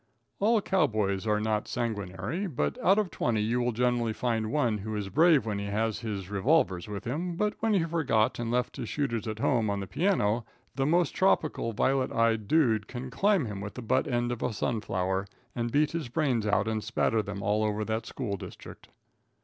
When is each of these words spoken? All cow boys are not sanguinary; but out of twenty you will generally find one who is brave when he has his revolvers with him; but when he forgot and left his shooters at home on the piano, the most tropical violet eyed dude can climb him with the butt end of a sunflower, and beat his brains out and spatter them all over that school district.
All 0.39 0.61
cow 0.63 0.87
boys 0.87 1.27
are 1.27 1.39
not 1.39 1.67
sanguinary; 1.67 2.47
but 2.47 2.83
out 2.83 2.97
of 2.97 3.11
twenty 3.11 3.39
you 3.41 3.59
will 3.59 3.71
generally 3.71 4.13
find 4.13 4.51
one 4.51 4.79
who 4.79 4.95
is 4.95 5.09
brave 5.09 5.45
when 5.45 5.59
he 5.59 5.65
has 5.67 5.99
his 5.99 6.27
revolvers 6.31 6.87
with 6.87 7.05
him; 7.05 7.35
but 7.35 7.53
when 7.59 7.75
he 7.75 7.83
forgot 7.83 8.39
and 8.39 8.49
left 8.49 8.77
his 8.77 8.89
shooters 8.89 9.27
at 9.27 9.37
home 9.37 9.69
on 9.69 9.79
the 9.79 9.85
piano, 9.85 10.43
the 10.73 10.87
most 10.87 11.11
tropical 11.11 11.71
violet 11.71 12.11
eyed 12.11 12.47
dude 12.47 12.87
can 12.87 13.11
climb 13.11 13.45
him 13.45 13.61
with 13.61 13.75
the 13.75 13.83
butt 13.83 14.07
end 14.07 14.31
of 14.31 14.41
a 14.41 14.53
sunflower, 14.53 15.27
and 15.55 15.71
beat 15.71 15.91
his 15.91 16.09
brains 16.09 16.47
out 16.47 16.67
and 16.67 16.83
spatter 16.83 17.21
them 17.21 17.43
all 17.43 17.63
over 17.63 17.85
that 17.85 18.07
school 18.07 18.37
district. 18.37 18.89